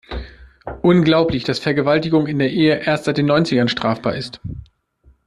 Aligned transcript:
Unglaublich, 0.81 1.43
dass 1.43 1.59
Vergewaltigung 1.59 2.25
in 2.25 2.39
der 2.39 2.49
Ehe 2.51 2.79
erst 2.79 3.03
seit 3.03 3.19
den 3.19 3.27
Neunzigern 3.27 3.67
strafbar 3.67 4.15
ist. 4.15 4.41